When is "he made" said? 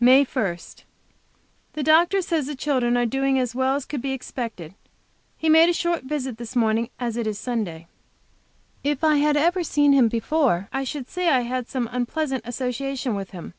5.38-5.70